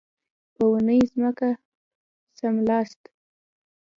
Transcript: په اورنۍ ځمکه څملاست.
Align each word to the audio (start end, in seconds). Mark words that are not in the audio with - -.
په 0.55 0.61
اورنۍ 0.69 0.99
ځمکه 1.11 1.49
څملاست. 2.37 3.01